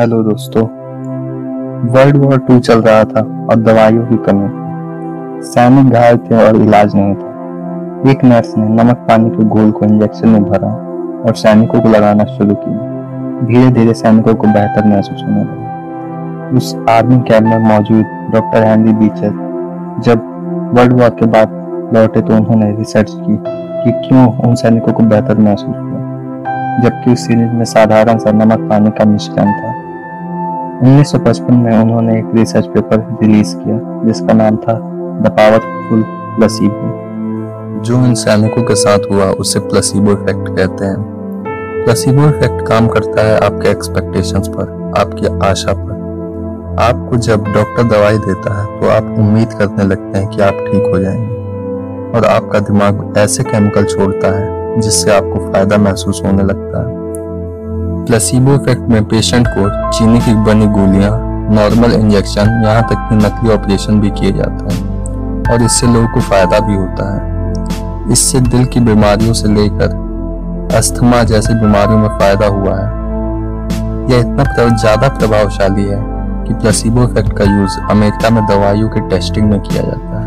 [0.00, 0.62] Hello दोस्तों
[1.92, 6.94] world war to चल रहा था और दवाइयों की कमी। सैनिक घायल थे और इलाज
[6.94, 10.70] नहीं था। एक नर्स ने नमक पानी के घोल को इंजेक्शन में भरा
[11.26, 16.74] और सैनिकों को लगाना शुरू किया। धीरे धीरे सैनिकों को बेहतर महसूस होने लगा। उस
[16.90, 19.30] आर्मी कैंप में मौजूद डॉक्टर हैंडी बीचर
[20.04, 25.02] जब वर्ल्ड वॉर के बाद लौटे तो उन्होंने रिसर्च की कि क्यों उन सैनिकों को
[25.04, 26.02] बेहतर महसूस हुआ,
[26.82, 29.72] जबकि उस सीरीज़ में साधारण सा नमक पानी का मिश्रण था।
[30.84, 34.72] 1955 में उन्होंने एक रिसर्च पेपर रिलीज़ किया, जिसका नाम था
[35.22, 36.02] द पावरफुल
[36.36, 36.92] प्लसीबो
[37.82, 43.22] जो इन सैनिकों के साथ हुआ, उसे प्लसीबो इफ़ेक्ट कहते हैं। प्लसीबो इफ़ेक्ट काम करता
[43.22, 45.92] है आपके एक्सपेक्टेशंस पर, आपकी आशा पर।
[46.80, 50.86] आपको जब डॉक्टर दवाई देता है तो आप उम्मीद करने लगते हैं कि आप ठीक
[50.86, 56.88] हो जाएँगे। और आपका दिमाग ऐसे केमिकल छोड़ता है, जिससे आपको फ़ायदा महसूस होने लगता
[56.88, 57.03] है।
[58.06, 61.10] प्लेसिबो इफ़ेक्ट में पेशेंट को चीनी की बनी गोलियाँ
[61.50, 66.20] नॉर्मल इंजेक्शन यहाँ तक कि नकली ऑपरेशन भी किए जाते हैं। और इससे लोगों को
[66.20, 70.02] फ़ायदा भी होता है। इससे दिल की बीमारियों से लेकर
[70.76, 72.86] अस्थमा जैसी बीमारियों में फ़ायदा हुआ है।
[74.12, 76.00] यह इतना ज़्यादा प्रभावशाली है
[76.46, 80.26] कि प्लेसिबो इफ़ेक्ट का यूज़ अमेरिका में दवाइयों के टेस्टिंग में किया जाता है।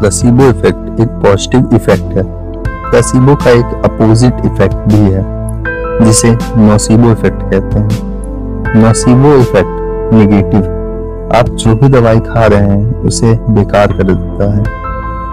[0.00, 2.22] प्लेसिबो इफ़ेक्ट एक पॉजिटिव इफ़ेक्ट है।
[2.90, 5.33] प्लेसिबो का एक अपोजिट इफ़ेक्ट भी है।
[6.02, 10.70] जिसे नोसिबो इफ़ेक्ट कहते हैं। नोसिबो इफ़ेक्ट नेगेटिव
[11.36, 14.62] आप जो भी दवाई खा रहे हैं, उसे बेकार कर देता है।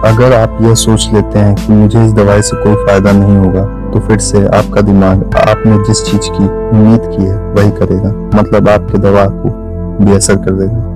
[0.05, 3.63] अगर आप यह सोच लेते हैं कि मुझे इस दवाई से कोई फ़ायदा नहीं होगा
[3.91, 8.69] तो फिर से आपका दिमाग, आपने जिस चीज़ की उम्मीद की है, वही करेगा। मतलब
[8.69, 9.49] आपके दवा को
[10.05, 10.89] बेअसर कर देगा।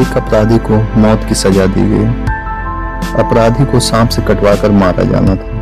[0.00, 2.25] एक अपराधी को मौत की सजा दी गई।
[3.14, 5.54] अपराधी को सांप से कटवाकर मारा जाना था।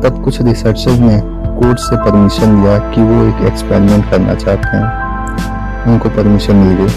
[0.00, 5.92] तब कुछ रिसर्चर्स ने कोर्ट से परमिशन लिया कि वो एक एक्सपेरिमेंट करना चाहते हैं।
[5.92, 6.92] उनको परमिशन मिल गई।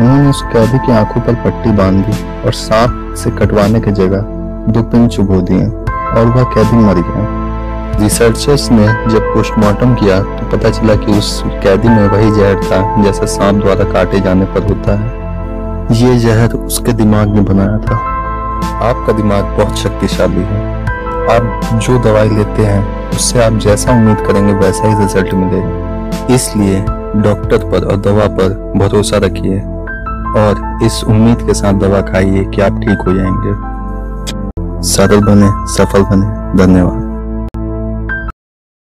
[0.00, 4.24] उन्होंने उस कैदी की आँखों पर पट्टी बाँध दी और सांप से कटवाने की जगह
[4.68, 7.44] दो पिन चुभो दिए और वह कैदी मर गया।
[8.00, 13.02] रिसर्चर्स ने जब पोस्टमार्टम किया तो पता चला कि उस कैदी में वही जहर था
[13.02, 15.24] जैसा सांप द्वारा काटे जाने पर होता है।
[15.92, 18.15] ये जहर उसके दिमाग में बनाया था।
[18.64, 20.82] आपका दिमाग बहुत शक्तिशाली है।
[21.36, 25.86] आप जो दवाई लेते हैं, उससे आप जैसा उम्मीद करेंगे, वैसा ही रिज़ल्ट मिलेगा।
[26.34, 26.80] इसलिए
[27.16, 29.60] डॉक्टर पर और दवा पर भरोसा रखिए
[30.36, 33.76] और इस उम्मीद के साथ दवा खाइए कि आप ठीक हो जाएँगे।
[34.82, 37.05] सरल बने, सफल बने। धन्यवाद।